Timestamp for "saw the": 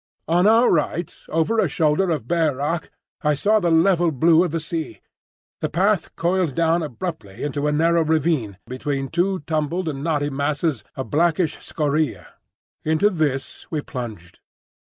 3.35-3.69